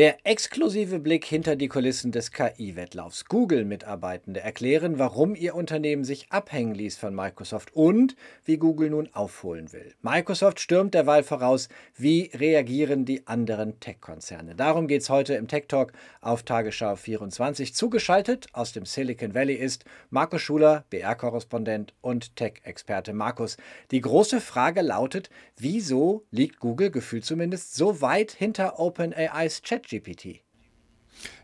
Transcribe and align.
Der 0.00 0.16
exklusive 0.24 0.98
Blick 0.98 1.26
hinter 1.26 1.56
die 1.56 1.68
Kulissen 1.68 2.10
des 2.10 2.32
KI-Wettlaufs. 2.32 3.26
Google-Mitarbeitende 3.26 4.40
erklären, 4.40 4.98
warum 4.98 5.34
ihr 5.34 5.54
Unternehmen 5.54 6.04
sich 6.04 6.32
abhängen 6.32 6.74
ließ 6.74 6.96
von 6.96 7.14
Microsoft 7.14 7.76
und 7.76 8.16
wie 8.46 8.56
Google 8.56 8.88
nun 8.88 9.10
aufholen 9.12 9.74
will. 9.74 9.92
Microsoft 10.00 10.58
stürmt 10.58 10.94
derweil 10.94 11.22
voraus. 11.22 11.68
Wie 11.98 12.30
reagieren 12.32 13.04
die 13.04 13.26
anderen 13.26 13.78
Tech-Konzerne? 13.78 14.54
Darum 14.54 14.88
geht 14.88 15.02
es 15.02 15.10
heute 15.10 15.34
im 15.34 15.48
Tech 15.48 15.64
Talk 15.68 15.92
auf 16.22 16.44
Tagesschau 16.44 16.96
24. 16.96 17.74
Zugeschaltet 17.74 18.46
aus 18.54 18.72
dem 18.72 18.86
Silicon 18.86 19.34
Valley 19.34 19.56
ist 19.56 19.84
Markus 20.08 20.40
Schuler, 20.40 20.86
BR-Korrespondent 20.88 21.92
und 22.00 22.36
Tech-Experte. 22.36 23.12
Markus, 23.12 23.58
die 23.90 24.00
große 24.00 24.40
Frage 24.40 24.80
lautet, 24.80 25.28
wieso 25.58 26.24
liegt 26.30 26.58
Google 26.58 26.90
gefühlt 26.90 27.26
zumindest 27.26 27.74
so 27.74 28.00
weit 28.00 28.32
hinter 28.32 28.78
OpenAIs 28.78 29.60
Chat 29.60 29.89
ChatGPT? 29.90 30.40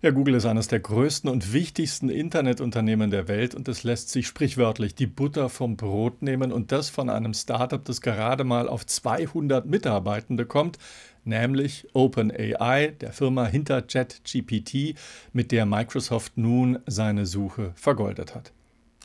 Ja, 0.00 0.10
Google 0.10 0.36
ist 0.36 0.46
eines 0.46 0.68
der 0.68 0.80
größten 0.80 1.28
und 1.28 1.52
wichtigsten 1.52 2.08
Internetunternehmen 2.08 3.10
der 3.10 3.28
Welt 3.28 3.54
und 3.54 3.68
es 3.68 3.82
lässt 3.82 4.10
sich 4.10 4.26
sprichwörtlich 4.26 4.94
die 4.94 5.08
Butter 5.08 5.48
vom 5.48 5.76
Brot 5.76 6.22
nehmen 6.22 6.52
und 6.52 6.72
das 6.72 6.88
von 6.88 7.10
einem 7.10 7.34
Startup, 7.34 7.84
das 7.84 8.00
gerade 8.00 8.44
mal 8.44 8.68
auf 8.68 8.86
200 8.86 9.66
Mitarbeitende 9.66 10.46
kommt, 10.46 10.78
nämlich 11.24 11.88
OpenAI, 11.92 12.94
der 13.00 13.12
Firma 13.12 13.46
hinter 13.46 13.82
ChatGPT, 13.82 14.94
mit 15.32 15.50
der 15.52 15.66
Microsoft 15.66 16.38
nun 16.38 16.78
seine 16.86 17.26
Suche 17.26 17.72
vergoldet 17.74 18.34
hat. 18.34 18.52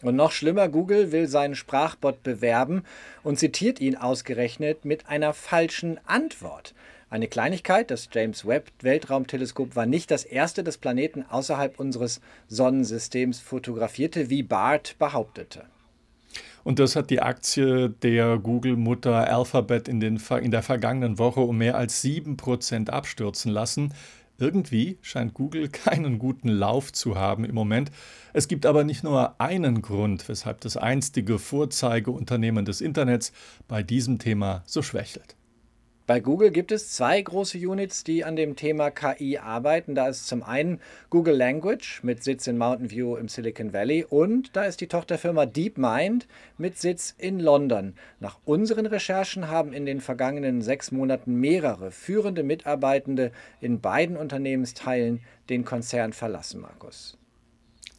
Und 0.04 0.16
noch 0.16 0.32
schlimmer, 0.32 0.70
Google 0.70 1.12
will 1.12 1.28
seinen 1.28 1.56
Sprachbot 1.56 2.24
bewerben 2.24 2.84
und 3.24 3.40
zitiert 3.40 3.82
ihn 3.82 3.96
ausgerechnet 3.96 4.86
mit 4.86 5.10
einer 5.10 5.34
falschen 5.34 6.00
Antwort. 6.06 6.74
Eine 7.12 7.28
Kleinigkeit, 7.28 7.92
das 7.92 8.08
James 8.10 8.48
Webb 8.48 8.72
Weltraumteleskop 8.80 9.76
war 9.76 9.86
nicht 9.86 10.12
das 10.12 10.24
erste, 10.24 10.64
das 10.64 10.78
Planeten 10.78 11.26
außerhalb 11.30 11.78
unseres 11.78 12.22
Sonnensystems 12.48 13.42
fotografierte, 13.42 14.30
wie 14.30 14.44
Bart 14.44 14.96
behauptete. 14.98 15.66
Und 16.64 16.80
das 16.80 16.96
hat 16.96 17.10
die 17.10 17.22
Aktie 17.22 17.90
der 17.90 18.38
Google-Mutter 18.38 19.28
Alphabet 19.30 19.90
in, 19.90 20.00
den, 20.00 20.22
in 20.42 20.52
der 20.52 20.64
vergangenen 20.64 21.20
Woche 21.20 21.42
um 21.42 21.58
mehr 21.58 21.76
als 21.76 22.02
7% 22.02 22.90
abstürzen 22.90 23.52
lassen. 23.52 23.94
Irgendwie 24.38 24.98
scheint 25.02 25.34
Google 25.34 25.68
keinen 25.70 26.18
guten 26.18 26.48
Lauf 26.48 26.94
zu 26.94 27.18
haben 27.18 27.44
im 27.44 27.56
Moment. 27.56 27.92
Es 28.32 28.48
gibt 28.48 28.66
aber 28.66 28.86
nicht 28.86 29.04
nur 29.04 29.36
einen 29.38 29.82
Grund, 29.82 30.30
weshalb 30.30 30.62
das 30.62 30.78
einstige 30.78 31.40
Vorzeigeunternehmen 31.40 32.64
des 32.64 32.80
Internets 32.80 33.34
bei 33.68 33.84
diesem 33.84 34.18
Thema 34.18 34.64
so 34.66 34.82
schwächelt. 34.82 35.36
Bei 36.08 36.20
Google 36.20 36.50
gibt 36.50 36.72
es 36.72 36.92
zwei 36.92 37.22
große 37.22 37.60
Units, 37.60 38.04
die 38.04 38.26
an 38.26 38.36
dem 38.36 38.56
Thema 38.56 38.90
KI 38.90 39.38
arbeiten. 39.38 39.94
Da 39.94 40.08
ist 40.08 40.28
zum 40.28 40.42
einen 40.42 40.82
Google 41.12 41.36
Language 41.36 42.02
mit 42.04 42.24
Sitz 42.24 42.48
in 42.48 42.58
Mountain 42.58 42.90
View 42.90 43.16
im 43.18 43.28
Silicon 43.28 43.72
Valley 43.72 44.04
und 44.10 44.56
da 44.56 44.64
ist 44.64 44.82
die 44.82 44.88
Tochterfirma 44.88 45.46
DeepMind 45.46 46.28
mit 46.58 46.80
Sitz 46.80 47.14
in 47.20 47.40
London. 47.40 47.94
Nach 48.20 48.40
unseren 48.46 48.88
Recherchen 48.88 49.48
haben 49.48 49.74
in 49.74 49.86
den 49.86 50.02
vergangenen 50.02 50.64
sechs 50.64 50.92
Monaten 50.92 51.36
mehrere 51.36 51.92
führende 51.92 52.42
Mitarbeitende 52.42 53.32
in 53.62 53.80
beiden 53.80 54.18
Unternehmensteilen 54.18 55.22
den 55.50 55.66
Konzern 55.66 56.14
verlassen, 56.14 56.62
Markus. 56.62 57.21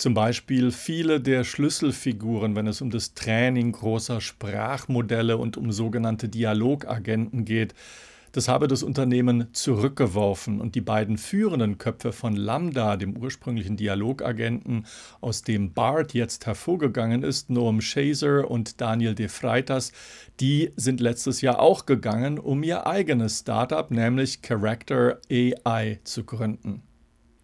Zum 0.03 0.15
Beispiel 0.15 0.73
viele 0.73 1.21
der 1.21 1.45
Schlüsselfiguren, 1.45 2.57
wenn 2.57 2.67
es 2.67 2.81
um 2.81 2.91
das 2.91 3.15
Training 3.15 3.71
großer 3.71 4.21
Sprachmodelle 4.21 5.37
und 5.37 5.57
um 5.57 5.71
sogenannte 5.71 6.29
Dialogagenten 6.29 7.45
geht. 7.45 7.73
Das 8.33 8.49
habe 8.49 8.67
das 8.67 8.83
Unternehmen 8.83 9.47
zurückgeworfen 9.53 10.61
und 10.61 10.75
die 10.75 10.81
beiden 10.81 11.19
führenden 11.19 11.79
Köpfe 11.79 12.11
von 12.11 12.35
Lambda, 12.35 12.97
dem 12.97 13.17
ursprünglichen 13.17 13.77
Dialogagenten, 13.77 14.87
aus 15.21 15.43
dem 15.43 15.73
BART 15.73 16.15
jetzt 16.15 16.47
hervorgegangen 16.47 17.23
ist, 17.23 17.49
Noam 17.49 17.81
Shazer 17.81 18.51
und 18.51 18.81
Daniel 18.81 19.15
De 19.15 19.29
Freitas, 19.29 19.93
die 20.41 20.73
sind 20.75 20.99
letztes 20.99 21.43
Jahr 21.43 21.61
auch 21.61 21.87
gegangen, 21.87 22.41
um 22.41 22.65
ihr 22.65 22.89
eigenes 22.89 23.39
Startup, 23.39 23.89
nämlich 23.89 24.43
Character 24.43 25.21
AI, 25.31 26.01
zu 26.03 26.25
gründen. 26.25 26.83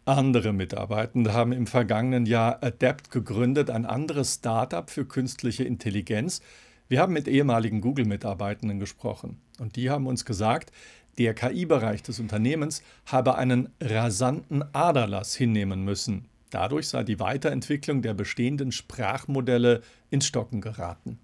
Andere 0.08 0.54
Mitarbeitende 0.54 1.34
haben 1.34 1.52
im 1.52 1.66
vergangenen 1.66 2.24
Jahr 2.24 2.62
Adept 2.62 3.10
gegründet, 3.10 3.68
ein 3.68 3.84
anderes 3.84 4.36
Startup 4.36 4.88
für 4.88 5.04
künstliche 5.04 5.64
Intelligenz. 5.64 6.40
Wir 6.88 7.00
haben 7.00 7.12
mit 7.12 7.28
ehemaligen 7.28 7.82
Google-Mitarbeitenden 7.82 8.80
gesprochen 8.80 9.38
und 9.58 9.76
die 9.76 9.90
haben 9.90 10.06
uns 10.06 10.24
gesagt, 10.24 10.72
der 11.18 11.34
KI-Bereich 11.34 12.02
des 12.02 12.20
Unternehmens 12.20 12.82
habe 13.04 13.36
einen 13.36 13.68
rasanten 13.82 14.64
Aderlass 14.74 15.34
hinnehmen 15.34 15.84
müssen. 15.84 16.30
Dadurch 16.48 16.88
sei 16.88 17.04
die 17.04 17.20
Weiterentwicklung 17.20 18.00
der 18.00 18.14
bestehenden 18.14 18.72
Sprachmodelle 18.72 19.82
ins 20.08 20.26
Stocken 20.26 20.62
geraten. 20.62 21.18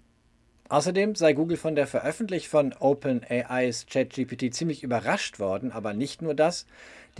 Außerdem 0.67 1.13
sei 1.13 1.33
Google 1.33 1.57
von 1.57 1.75
der 1.75 1.85
Veröffentlichung 1.85 2.49
von 2.49 2.73
OpenAIs 2.79 3.85
ChatGPT 3.85 4.51
ziemlich 4.51 4.81
überrascht 4.81 5.39
worden, 5.39 5.71
aber 5.71 5.93
nicht 5.93 6.23
nur 6.23 6.33
das. 6.33 6.65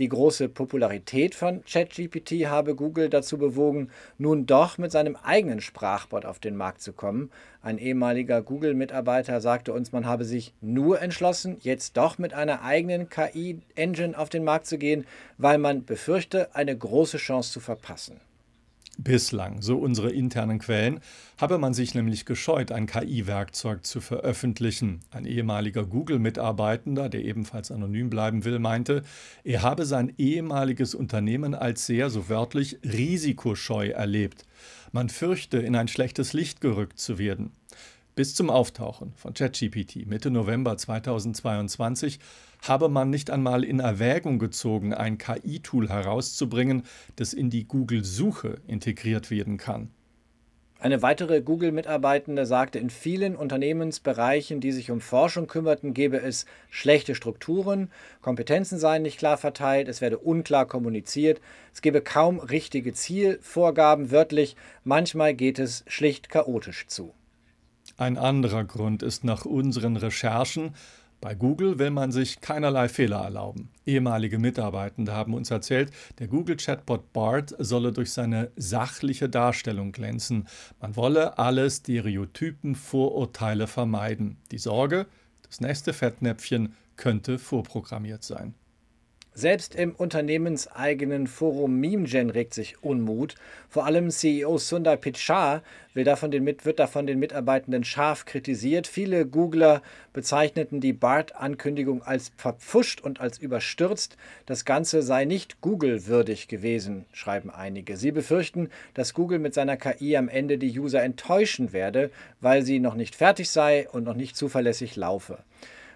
Die 0.00 0.08
große 0.08 0.48
Popularität 0.48 1.36
von 1.36 1.64
ChatGPT 1.64 2.46
habe 2.48 2.74
Google 2.74 3.08
dazu 3.08 3.38
bewogen, 3.38 3.90
nun 4.18 4.46
doch 4.46 4.78
mit 4.78 4.90
seinem 4.90 5.14
eigenen 5.14 5.60
Sprachbot 5.60 6.26
auf 6.26 6.40
den 6.40 6.56
Markt 6.56 6.82
zu 6.82 6.92
kommen. 6.92 7.30
Ein 7.62 7.78
ehemaliger 7.78 8.42
Google-Mitarbeiter 8.42 9.40
sagte 9.40 9.72
uns, 9.72 9.92
man 9.92 10.06
habe 10.06 10.24
sich 10.24 10.52
nur 10.60 11.00
entschlossen, 11.00 11.56
jetzt 11.60 11.96
doch 11.96 12.18
mit 12.18 12.34
einer 12.34 12.62
eigenen 12.62 13.08
KI-Engine 13.08 14.18
auf 14.18 14.28
den 14.28 14.42
Markt 14.42 14.66
zu 14.66 14.76
gehen, 14.76 15.06
weil 15.38 15.58
man 15.58 15.84
befürchte, 15.84 16.52
eine 16.56 16.76
große 16.76 17.18
Chance 17.18 17.52
zu 17.52 17.60
verpassen. 17.60 18.20
Bislang, 18.98 19.60
so 19.60 19.76
unsere 19.76 20.10
internen 20.10 20.58
Quellen, 20.58 21.00
habe 21.38 21.58
man 21.58 21.74
sich 21.74 21.94
nämlich 21.94 22.24
gescheut, 22.24 22.72
ein 22.72 22.86
KI-Werkzeug 22.86 23.84
zu 23.84 24.00
veröffentlichen. 24.00 25.00
Ein 25.10 25.26
ehemaliger 25.26 25.84
Google-Mitarbeitender, 25.84 27.10
der 27.10 27.22
ebenfalls 27.22 27.70
anonym 27.70 28.08
bleiben 28.08 28.44
will, 28.44 28.58
meinte, 28.58 29.02
er 29.44 29.62
habe 29.62 29.84
sein 29.84 30.14
ehemaliges 30.16 30.94
Unternehmen 30.94 31.54
als 31.54 31.84
sehr, 31.84 32.08
so 32.08 32.30
wörtlich, 32.30 32.78
risikoscheu 32.84 33.88
erlebt. 33.88 34.46
Man 34.92 35.10
fürchte, 35.10 35.58
in 35.58 35.76
ein 35.76 35.88
schlechtes 35.88 36.32
Licht 36.32 36.62
gerückt 36.62 36.98
zu 36.98 37.18
werden. 37.18 37.52
Bis 38.16 38.34
zum 38.34 38.48
Auftauchen 38.48 39.12
von 39.14 39.34
ChatGPT 39.34 40.06
Mitte 40.06 40.30
November 40.30 40.78
2022 40.78 42.18
habe 42.66 42.88
man 42.88 43.10
nicht 43.10 43.28
einmal 43.28 43.62
in 43.62 43.78
Erwägung 43.78 44.38
gezogen, 44.38 44.94
ein 44.94 45.18
KI-Tool 45.18 45.90
herauszubringen, 45.90 46.84
das 47.16 47.34
in 47.34 47.50
die 47.50 47.68
Google-Suche 47.68 48.56
integriert 48.66 49.30
werden 49.30 49.58
kann. 49.58 49.90
Eine 50.78 51.02
weitere 51.02 51.42
Google-Mitarbeitende 51.42 52.46
sagte, 52.46 52.78
in 52.78 52.88
vielen 52.88 53.36
Unternehmensbereichen, 53.36 54.60
die 54.60 54.72
sich 54.72 54.90
um 54.90 55.02
Forschung 55.02 55.46
kümmerten, 55.46 55.92
gebe 55.92 56.16
es 56.16 56.46
schlechte 56.70 57.14
Strukturen, 57.14 57.90
Kompetenzen 58.22 58.78
seien 58.78 59.02
nicht 59.02 59.18
klar 59.18 59.36
verteilt, 59.36 59.88
es 59.88 60.00
werde 60.00 60.16
unklar 60.16 60.64
kommuniziert, 60.64 61.42
es 61.74 61.82
gebe 61.82 62.00
kaum 62.00 62.38
richtige 62.38 62.94
Zielvorgaben, 62.94 64.10
wörtlich, 64.10 64.56
manchmal 64.84 65.34
geht 65.34 65.58
es 65.58 65.84
schlicht 65.86 66.30
chaotisch 66.30 66.86
zu. 66.86 67.12
Ein 67.96 68.18
anderer 68.18 68.64
Grund 68.64 69.02
ist 69.02 69.24
nach 69.24 69.44
unseren 69.44 69.96
Recherchen, 69.96 70.74
bei 71.20 71.34
Google 71.34 71.78
will 71.78 71.90
man 71.90 72.12
sich 72.12 72.42
keinerlei 72.42 72.88
Fehler 72.90 73.22
erlauben. 73.22 73.70
Ehemalige 73.86 74.38
Mitarbeitende 74.38 75.12
haben 75.12 75.32
uns 75.32 75.50
erzählt, 75.50 75.90
der 76.18 76.28
Google-Chatbot 76.28 77.14
Bart 77.14 77.54
solle 77.58 77.92
durch 77.92 78.12
seine 78.12 78.50
sachliche 78.56 79.30
Darstellung 79.30 79.92
glänzen. 79.92 80.46
Man 80.78 80.94
wolle 80.94 81.38
alle 81.38 81.70
Stereotypen, 81.70 82.74
Vorurteile 82.74 83.66
vermeiden. 83.66 84.36
Die 84.50 84.58
Sorge, 84.58 85.06
das 85.42 85.60
nächste 85.60 85.94
Fettnäpfchen 85.94 86.74
könnte 86.96 87.38
vorprogrammiert 87.38 88.22
sein. 88.22 88.54
Selbst 89.38 89.74
im 89.74 89.94
unternehmenseigenen 89.94 91.26
Forum 91.26 91.78
MemeGen 91.78 92.30
regt 92.30 92.54
sich 92.54 92.82
Unmut. 92.82 93.34
Vor 93.68 93.84
allem 93.84 94.08
CEO 94.08 94.56
Sundar 94.56 94.96
Pichai 94.96 95.60
wird 95.92 96.08
davon 96.08 97.06
den 97.06 97.18
Mitarbeitenden 97.18 97.84
scharf 97.84 98.24
kritisiert. 98.24 98.86
Viele 98.86 99.26
Googler 99.26 99.82
bezeichneten 100.14 100.80
die 100.80 100.94
BART-Ankündigung 100.94 102.02
als 102.02 102.32
verpfuscht 102.38 103.02
und 103.02 103.20
als 103.20 103.36
überstürzt. 103.36 104.16
Das 104.46 104.64
Ganze 104.64 105.02
sei 105.02 105.26
nicht 105.26 105.60
Google-würdig 105.60 106.48
gewesen, 106.48 107.04
schreiben 107.12 107.50
einige. 107.50 107.98
Sie 107.98 108.12
befürchten, 108.12 108.70
dass 108.94 109.12
Google 109.12 109.38
mit 109.38 109.52
seiner 109.52 109.76
KI 109.76 110.16
am 110.16 110.30
Ende 110.30 110.56
die 110.56 110.80
User 110.80 111.02
enttäuschen 111.02 111.74
werde, 111.74 112.10
weil 112.40 112.62
sie 112.62 112.80
noch 112.80 112.94
nicht 112.94 113.14
fertig 113.14 113.50
sei 113.50 113.86
und 113.90 114.04
noch 114.04 114.16
nicht 114.16 114.34
zuverlässig 114.34 114.96
laufe. 114.96 115.40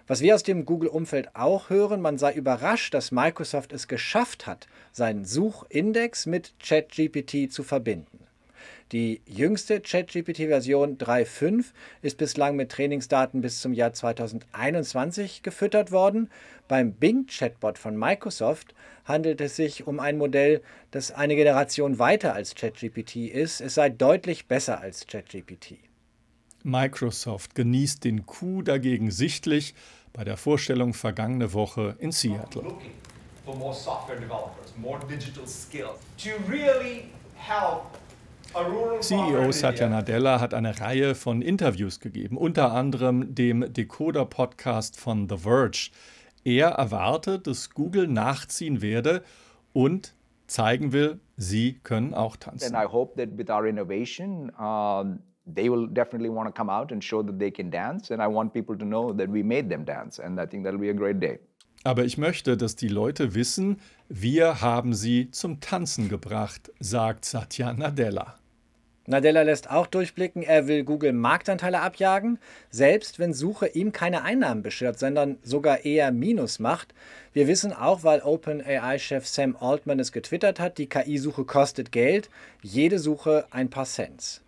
Was 0.07 0.21
wir 0.21 0.35
aus 0.35 0.43
dem 0.43 0.65
Google-Umfeld 0.65 1.35
auch 1.35 1.69
hören, 1.69 2.01
man 2.01 2.17
sei 2.17 2.33
überrascht, 2.33 2.93
dass 2.93 3.11
Microsoft 3.11 3.71
es 3.73 3.87
geschafft 3.87 4.47
hat, 4.47 4.67
seinen 4.91 5.25
Suchindex 5.25 6.25
mit 6.25 6.53
ChatGPT 6.59 7.51
zu 7.51 7.63
verbinden. 7.63 8.19
Die 8.91 9.21
jüngste 9.25 9.79
ChatGPT-Version 9.79 10.97
3.5 10.97 11.67
ist 12.01 12.17
bislang 12.17 12.57
mit 12.57 12.71
Trainingsdaten 12.71 13.39
bis 13.39 13.61
zum 13.61 13.73
Jahr 13.73 13.93
2021 13.93 15.43
gefüttert 15.43 15.93
worden. 15.93 16.29
Beim 16.67 16.91
Bing-Chatbot 16.91 17.77
von 17.77 17.95
Microsoft 17.95 18.75
handelt 19.05 19.39
es 19.39 19.55
sich 19.55 19.87
um 19.87 20.01
ein 20.01 20.17
Modell, 20.17 20.61
das 20.91 21.11
eine 21.11 21.35
Generation 21.35 21.99
weiter 21.99 22.33
als 22.33 22.55
ChatGPT 22.55 23.27
ist. 23.27 23.61
Es 23.61 23.75
sei 23.75 23.89
deutlich 23.89 24.47
besser 24.47 24.81
als 24.81 25.07
ChatGPT. 25.07 25.90
Microsoft 26.63 27.55
genießt 27.55 28.03
den 28.03 28.25
Coup 28.25 28.63
dagegen 28.63 29.11
sichtlich 29.11 29.73
bei 30.13 30.23
der 30.23 30.37
Vorstellung 30.37 30.93
vergangene 30.93 31.53
Woche 31.53 31.95
in 31.99 32.11
Seattle. 32.11 32.63
CEO 38.99 39.51
Satya 39.51 39.89
Nadella 39.89 40.39
hat 40.39 40.53
eine 40.53 40.79
Reihe 40.79 41.15
von 41.15 41.41
Interviews 41.41 41.99
gegeben, 41.99 42.37
unter 42.37 42.73
anderem 42.73 43.33
dem 43.33 43.71
Decoder-Podcast 43.73 44.99
von 44.99 45.29
The 45.29 45.37
Verge. 45.37 45.91
Er 46.43 46.69
erwartet, 46.69 47.47
dass 47.47 47.69
Google 47.69 48.07
nachziehen 48.07 48.81
werde 48.81 49.23
und 49.73 50.13
zeigen 50.47 50.91
will, 50.91 51.19
sie 51.37 51.79
können 51.83 52.13
auch 52.13 52.35
tanzen. 52.35 52.75
And 52.75 52.85
I 52.85 52.91
hope 52.91 53.15
that 53.15 53.37
with 53.37 53.49
our 53.49 53.65
innovation, 53.65 54.49
um 54.59 55.19
they 55.45 55.69
will 55.69 55.87
definitely 55.87 56.29
want 56.29 56.47
to 56.47 56.53
come 56.53 56.69
out 56.69 56.91
and 56.91 57.03
show 57.03 57.23
that 57.23 57.39
they 57.39 57.51
can 57.51 57.69
dance. 57.71 58.11
And 58.11 58.21
I 58.21 58.27
want 58.27 58.53
people 58.53 58.77
to 58.77 58.85
know 58.85 59.13
that 59.13 59.29
we 59.29 59.43
made 59.43 59.69
them 59.69 59.85
dance. 59.85 60.19
And 60.19 60.39
I 60.39 60.45
think 60.45 60.63
that'll 60.63 60.79
be 60.79 60.89
a 60.89 60.93
great 60.93 61.19
day. 61.19 61.39
Aber 61.83 62.05
ich 62.05 62.17
möchte, 62.17 62.57
dass 62.57 62.75
die 62.75 62.89
Leute 62.89 63.33
wissen, 63.33 63.77
wir 64.07 64.61
haben 64.61 64.93
sie 64.93 65.31
zum 65.31 65.59
Tanzen 65.61 66.09
gebracht, 66.09 66.71
sagt 66.79 67.25
Satya 67.25 67.73
Nadella. 67.73 68.35
Nadella 69.07 69.41
lässt 69.41 69.71
auch 69.71 69.87
durchblicken, 69.87 70.43
er 70.43 70.67
will 70.67 70.83
Google 70.83 71.11
Marktanteile 71.11 71.81
abjagen, 71.81 72.37
selbst 72.69 73.17
wenn 73.17 73.33
Suche 73.33 73.67
ihm 73.67 73.91
keine 73.91 74.21
Einnahmen 74.21 74.61
beschert, 74.61 74.99
sondern 74.99 75.39
sogar 75.41 75.85
eher 75.85 76.11
Minus 76.11 76.59
macht. 76.59 76.93
Wir 77.33 77.47
wissen 77.47 77.73
auch, 77.73 78.03
weil 78.03 78.21
OpenAI-Chef 78.21 79.25
Sam 79.25 79.57
Altman 79.59 79.99
es 79.99 80.11
getwittert 80.11 80.59
hat, 80.59 80.77
die 80.77 80.87
KI-Suche 80.87 81.45
kostet 81.45 81.91
Geld, 81.91 82.29
jede 82.61 82.99
Suche 82.99 83.45
ein 83.49 83.71
paar 83.71 83.85
Cents. 83.85 84.41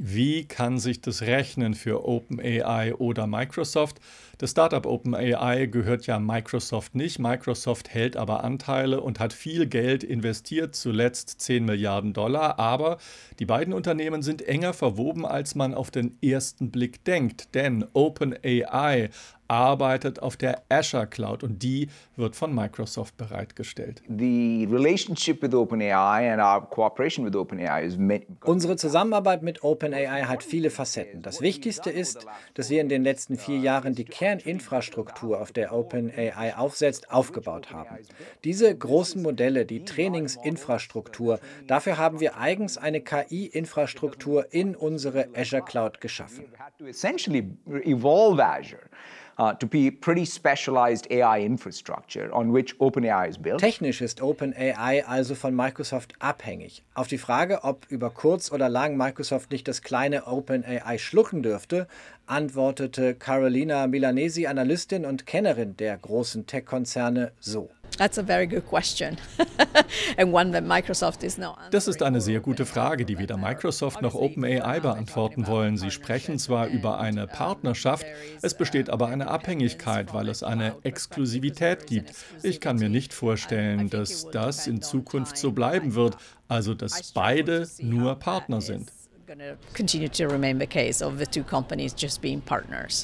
Wie 0.00 0.46
kann 0.46 0.78
sich 0.78 1.02
das 1.02 1.20
rechnen 1.20 1.74
für 1.74 2.08
OpenAI 2.08 2.94
oder 2.94 3.26
Microsoft? 3.26 4.00
Das 4.38 4.52
Startup 4.52 4.86
OpenAI 4.86 5.66
gehört 5.66 6.06
ja 6.06 6.18
Microsoft 6.18 6.94
nicht. 6.94 7.18
Microsoft 7.18 7.90
hält 7.90 8.16
aber 8.16 8.42
Anteile 8.42 9.02
und 9.02 9.20
hat 9.20 9.34
viel 9.34 9.66
Geld 9.66 10.02
investiert, 10.02 10.74
zuletzt 10.74 11.42
10 11.42 11.66
Milliarden 11.66 12.14
Dollar. 12.14 12.58
Aber 12.58 12.96
die 13.38 13.44
beiden 13.44 13.74
Unternehmen 13.74 14.22
sind 14.22 14.40
enger 14.40 14.72
verwoben, 14.72 15.26
als 15.26 15.54
man 15.54 15.74
auf 15.74 15.90
den 15.90 16.16
ersten 16.22 16.70
Blick 16.70 17.04
denkt. 17.04 17.54
Denn 17.54 17.84
OpenAI 17.92 19.10
arbeitet 19.52 20.22
auf 20.22 20.38
der 20.38 20.62
Azure 20.70 21.06
Cloud 21.06 21.42
und 21.42 21.62
die 21.62 21.88
wird 22.16 22.36
von 22.36 22.54
Microsoft 22.54 23.18
bereitgestellt. 23.18 24.02
Unsere 28.44 28.76
Zusammenarbeit 28.76 29.42
mit 29.42 29.62
OpenAI 29.62 30.22
hat 30.22 30.42
viele 30.42 30.70
Facetten. 30.70 31.20
Das 31.20 31.42
Wichtigste 31.42 31.90
ist, 31.90 32.26
dass 32.54 32.70
wir 32.70 32.80
in 32.80 32.88
den 32.88 33.04
letzten 33.04 33.36
vier 33.36 33.58
Jahren 33.58 33.94
die 33.94 34.06
Kerninfrastruktur, 34.06 35.38
auf 35.38 35.52
der 35.52 35.74
OpenAI 35.74 36.56
aufsetzt, 36.56 37.10
aufgebaut 37.10 37.70
haben. 37.70 37.98
Diese 38.44 38.74
großen 38.74 39.20
Modelle, 39.20 39.66
die 39.66 39.84
Trainingsinfrastruktur, 39.84 41.40
dafür 41.66 41.98
haben 41.98 42.20
wir 42.20 42.38
eigens 42.38 42.78
eine 42.78 43.02
KI-Infrastruktur 43.02 44.46
in 44.50 44.74
unsere 44.74 45.28
Azure 45.36 45.62
Cloud 45.62 46.00
geschaffen 46.00 46.44
uh, 49.42 49.54
to 49.54 49.66
be 49.66 49.90
pretty 49.90 50.24
specialized 50.24 51.06
AI 51.10 51.40
infrastructure 51.40 52.30
on 52.32 52.52
which 52.52 52.78
OpenAI 52.78 53.28
is 53.28 53.38
built. 53.38 53.60
Technisch 53.60 54.00
ist 54.00 54.20
OpenAI 54.20 55.04
also 55.06 55.34
von 55.34 55.54
Microsoft 55.54 56.14
abhängig. 56.20 56.82
Auf 56.94 57.08
die 57.08 57.18
Frage, 57.18 57.64
ob 57.64 57.86
über 57.88 58.10
kurz 58.10 58.52
oder 58.52 58.68
lang 58.68 58.96
Microsoft 58.96 59.50
nicht 59.50 59.66
das 59.66 59.82
kleine 59.82 60.26
OpenAI 60.26 60.98
schlucken 60.98 61.42
dürfte, 61.42 61.86
antwortete 62.26 63.14
Carolina 63.14 63.86
Milanesi, 63.86 64.46
Analystin 64.46 65.04
und 65.04 65.26
Kennerin 65.26 65.76
der 65.76 65.96
großen 65.98 66.46
Tech-Konzerne, 66.46 67.32
so. 67.40 67.70
Das 71.70 71.88
ist 71.88 72.02
eine 72.02 72.20
sehr 72.20 72.40
gute 72.40 72.66
Frage, 72.66 73.04
die 73.04 73.18
weder 73.18 73.36
Microsoft 73.36 74.02
noch 74.02 74.14
OpenAI 74.14 74.80
beantworten 74.80 75.46
wollen. 75.46 75.76
Sie 75.76 75.90
sprechen 75.90 76.38
zwar 76.38 76.68
über 76.68 76.98
eine 77.00 77.26
Partnerschaft, 77.26 78.06
es 78.40 78.54
besteht 78.56 78.90
aber 78.90 79.08
eine 79.08 79.28
Abhängigkeit, 79.28 80.12
weil 80.14 80.28
es 80.28 80.42
eine 80.42 80.76
Exklusivität 80.82 81.86
gibt. 81.86 82.12
Ich 82.42 82.60
kann 82.60 82.76
mir 82.76 82.88
nicht 82.88 83.12
vorstellen, 83.14 83.90
dass 83.90 84.28
das 84.30 84.66
in 84.66 84.82
Zukunft 84.82 85.36
so 85.36 85.52
bleiben 85.52 85.94
wird, 85.94 86.16
also 86.48 86.74
dass 86.74 87.12
beide 87.12 87.68
nur 87.80 88.16
Partner 88.16 88.60
sind. 88.60 88.92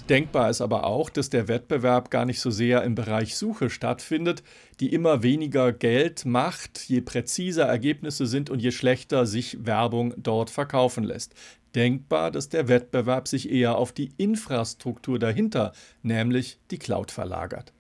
Denkbar 0.09 0.51
ist 0.51 0.61
aber 0.61 0.85
auch, 0.85 1.11
dass 1.11 1.31
der 1.31 1.47
Wettbewerb 1.47 2.11
gar 2.11 2.25
nicht 2.25 2.41
so 2.41 2.51
sehr 2.51 2.83
im 2.83 2.95
Bereich 2.95 3.37
Suche 3.37 3.71
stattfindet, 3.71 4.43
die 4.81 4.93
immer 4.93 5.23
weniger 5.23 5.73
Geld 5.73 6.25
macht, 6.25 6.89
je 6.89 7.01
präziser 7.01 7.67
Ergebnisse 7.67 8.27
sind 8.27 8.51
und 8.51 8.61
je 8.61 8.73
schlechter 8.73 9.27
sich 9.27 9.65
Werbung 9.65 10.13
dort 10.17 10.51
verkaufen 10.51 11.05
lässt. 11.05 11.35
Denkbar, 11.75 12.31
dass 12.31 12.49
der 12.49 12.67
Wettbewerb 12.67 13.29
sich 13.29 13.51
eher 13.51 13.77
auf 13.77 13.93
die 13.93 14.11
Infrastruktur 14.17 15.19
dahinter, 15.19 15.73
nämlich 16.03 16.59
die 16.71 16.79
Cloud 16.79 17.13
verlagert. 17.13 17.73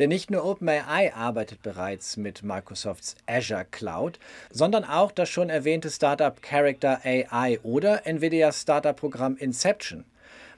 Denn 0.00 0.08
nicht 0.08 0.30
nur 0.30 0.46
OpenAI 0.46 1.12
arbeitet 1.12 1.62
bereits 1.62 2.16
mit 2.16 2.42
Microsofts 2.42 3.16
Azure 3.26 3.66
Cloud, 3.70 4.18
sondern 4.50 4.82
auch 4.82 5.12
das 5.12 5.28
schon 5.28 5.50
erwähnte 5.50 5.90
Startup 5.90 6.40
Character 6.40 7.02
AI 7.04 7.60
oder 7.62 8.06
Nvidias 8.06 8.62
Startup-Programm 8.62 9.36
Inception. 9.36 10.06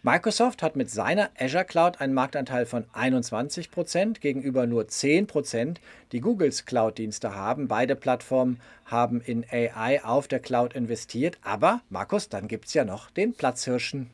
Microsoft 0.04 0.62
hat 0.62 0.76
mit 0.76 0.90
seiner 0.92 1.28
Azure 1.36 1.64
Cloud 1.64 2.00
einen 2.00 2.14
Marktanteil 2.14 2.66
von 2.66 2.84
21% 2.94 4.20
gegenüber 4.20 4.68
nur 4.68 4.84
10%, 4.84 5.78
die 6.12 6.20
Googles 6.20 6.64
Cloud-Dienste 6.64 7.34
haben. 7.34 7.66
Beide 7.66 7.96
Plattformen 7.96 8.60
haben 8.84 9.20
in 9.20 9.44
AI 9.50 10.04
auf 10.04 10.28
der 10.28 10.38
Cloud 10.38 10.74
investiert. 10.74 11.38
Aber, 11.42 11.80
Markus, 11.90 12.28
dann 12.28 12.46
gibt 12.46 12.66
es 12.66 12.74
ja 12.74 12.84
noch 12.84 13.10
den 13.10 13.34
Platzhirschen. 13.34 14.08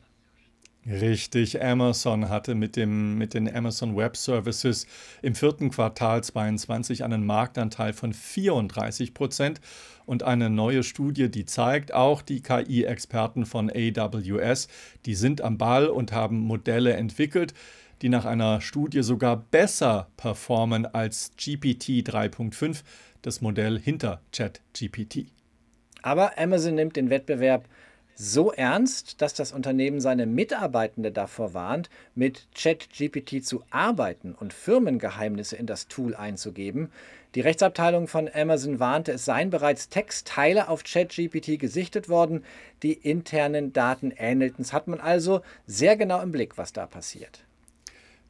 Richtig, 0.89 1.61
Amazon 1.61 2.29
hatte 2.29 2.55
mit, 2.55 2.75
dem, 2.75 3.19
mit 3.19 3.35
den 3.35 3.53
Amazon 3.53 3.95
Web 3.95 4.17
Services 4.17 4.87
im 5.21 5.35
vierten 5.35 5.69
Quartal 5.69 6.23
2022 6.23 7.03
einen 7.03 7.27
Marktanteil 7.27 7.93
von 7.93 8.11
34 8.11 9.13
Prozent 9.13 9.61
und 10.07 10.23
eine 10.23 10.49
neue 10.49 10.81
Studie, 10.81 11.29
die 11.29 11.45
zeigt, 11.45 11.93
auch 11.93 12.23
die 12.23 12.41
KI-Experten 12.41 13.45
von 13.45 13.69
AWS, 13.69 14.67
die 15.05 15.13
sind 15.13 15.41
am 15.41 15.59
Ball 15.59 15.85
und 15.87 16.11
haben 16.11 16.39
Modelle 16.39 16.93
entwickelt, 16.93 17.53
die 18.01 18.09
nach 18.09 18.25
einer 18.25 18.59
Studie 18.59 19.03
sogar 19.03 19.37
besser 19.37 20.07
performen 20.17 20.87
als 20.87 21.33
GPT 21.37 22.01
3.5, 22.09 22.81
das 23.21 23.41
Modell 23.41 23.77
hinter 23.79 24.21
ChatGPT. 24.31 25.27
Aber 26.01 26.39
Amazon 26.39 26.73
nimmt 26.73 26.95
den 26.95 27.11
Wettbewerb 27.11 27.67
so 28.21 28.51
ernst, 28.51 29.21
dass 29.21 29.33
das 29.33 29.53
Unternehmen 29.53 30.01
seine 30.01 30.25
Mitarbeitende 30.25 31.09
davor 31.09 31.53
warnt, 31.53 31.89
mit 32.15 32.47
ChatGPT 32.53 33.45
zu 33.45 33.63
arbeiten 33.69 34.35
und 34.37 34.51
Firmengeheimnisse 34.51 35.55
in 35.55 35.65
das 35.65 35.87
Tool 35.87 36.15
einzugeben. 36.15 36.91
Die 37.33 37.39
Rechtsabteilung 37.39 38.09
von 38.09 38.29
Amazon 38.33 38.81
warnte, 38.81 39.13
es 39.13 39.23
seien 39.23 39.49
bereits 39.49 39.87
Textteile 39.87 40.67
auf 40.67 40.83
ChatGPT 40.83 41.57
gesichtet 41.57 42.09
worden, 42.09 42.43
die 42.83 42.91
internen 42.91 43.71
Daten 43.71 44.11
ähnelten. 44.11 44.63
Es 44.63 44.73
hat 44.73 44.89
man 44.89 44.99
also 44.99 45.39
sehr 45.65 45.95
genau 45.95 46.21
im 46.21 46.33
Blick, 46.33 46.57
was 46.57 46.73
da 46.73 46.87
passiert. 46.87 47.45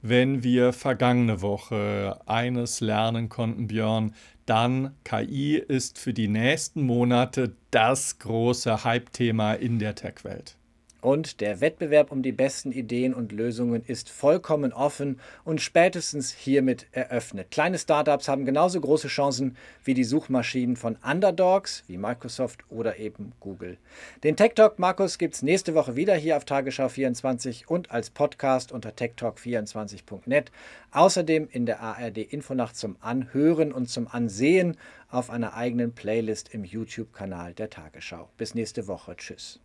Wenn 0.01 0.43
wir 0.43 0.71
vergangene 0.71 1.41
Woche 1.41 2.19
eines 2.25 2.79
lernen 2.79 3.27
konnten, 3.27 3.67
Björn, 3.67 4.15
dann 4.45 4.95
KI 5.03 5.57
ist 5.57 5.99
für 5.99 6.13
die 6.13 6.29
nächsten 6.29 6.83
Monate 6.83 7.55
das 7.71 8.17
große 8.19 8.85
Hype-Thema 8.85 9.53
in 9.53 9.77
der 9.77 9.95
Tech-Welt. 9.95 10.58
Und 11.01 11.39
der 11.39 11.61
Wettbewerb 11.61 12.11
um 12.11 12.21
die 12.21 12.33
besten 12.33 12.71
Ideen 12.71 13.13
und 13.13 13.31
Lösungen 13.31 13.83
ist 13.85 14.09
vollkommen 14.09 14.73
offen 14.73 15.19
und 15.45 15.61
spätestens 15.61 16.31
hiermit 16.31 16.87
eröffnet. 16.91 17.51
Kleine 17.51 17.77
Startups 17.77 18.27
haben 18.27 18.45
genauso 18.45 18.81
große 18.81 19.07
Chancen 19.07 19.55
wie 19.85 19.93
die 19.93 20.03
Suchmaschinen 20.03 20.75
von 20.75 20.97
Underdogs 20.97 21.83
wie 21.87 21.97
Microsoft 21.97 22.65
oder 22.69 22.97
eben 22.97 23.31
Google. 23.39 23.77
Den 24.23 24.35
Tech 24.35 24.53
Talk 24.55 24.77
Markus 24.77 25.17
gibt 25.17 25.35
es 25.35 25.41
nächste 25.41 25.73
Woche 25.73 25.95
wieder 25.95 26.15
hier 26.15 26.35
auf 26.35 26.43
Tagesschau 26.43 26.89
24 26.89 27.69
und 27.69 27.91
als 27.91 28.09
Podcast 28.09 28.71
unter 28.73 28.89
techtalk24.net. 28.89 30.51
Außerdem 30.91 31.47
in 31.49 31.65
der 31.65 31.79
ARD 31.79 32.17
Infonacht 32.17 32.75
zum 32.75 32.97
Anhören 32.99 33.71
und 33.71 33.89
zum 33.89 34.07
Ansehen 34.07 34.75
auf 35.09 35.29
einer 35.29 35.53
eigenen 35.53 35.93
Playlist 35.93 36.53
im 36.53 36.65
YouTube-Kanal 36.65 37.53
der 37.53 37.69
Tagesschau. 37.69 38.29
Bis 38.37 38.53
nächste 38.53 38.87
Woche. 38.87 39.15
Tschüss. 39.15 39.61